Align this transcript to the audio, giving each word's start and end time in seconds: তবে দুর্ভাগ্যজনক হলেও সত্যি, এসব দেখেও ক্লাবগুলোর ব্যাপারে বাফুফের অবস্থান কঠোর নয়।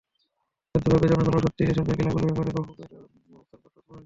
তবে 0.75 0.81
দুর্ভাগ্যজনক 0.83 1.25
হলেও 1.27 1.43
সত্যি, 1.45 1.61
এসব 1.65 1.85
দেখেও 1.89 1.97
ক্লাবগুলোর 1.99 2.27
ব্যাপারে 2.29 2.51
বাফুফের 2.55 2.89
অবস্থান 3.31 3.59
কঠোর 3.63 3.83
নয়। 3.85 3.99